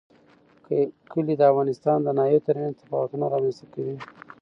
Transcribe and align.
کلي 1.11 1.33
د 1.37 1.41
افغانستان 1.51 1.97
د 2.03 2.07
ناحیو 2.17 2.45
ترمنځ 2.47 2.75
تفاوتونه 2.81 3.25
رامنځ 3.31 3.55
ته 3.59 3.65
کوي. 3.73 3.95